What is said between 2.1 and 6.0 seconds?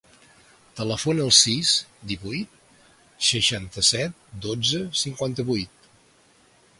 divuit, seixanta-set, dotze, cinquanta-vuit.